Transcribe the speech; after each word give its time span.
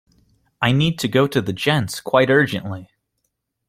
I 0.63 0.71
need 0.71 0.97
to 1.01 1.07
go 1.07 1.27
to 1.27 1.43
the 1.43 1.53
gents 1.53 1.99
quite 1.99 2.31
urgently 2.31 2.89